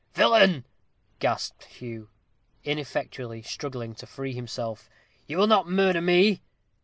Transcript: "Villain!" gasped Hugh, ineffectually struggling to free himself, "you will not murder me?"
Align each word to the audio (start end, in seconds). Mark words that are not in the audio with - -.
"Villain!" 0.15 0.65
gasped 1.19 1.65
Hugh, 1.65 2.09
ineffectually 2.63 3.43
struggling 3.43 3.93
to 3.93 4.07
free 4.07 4.33
himself, 4.33 4.89
"you 5.27 5.37
will 5.37 5.45
not 5.45 5.69
murder 5.69 6.01
me?" 6.01 6.41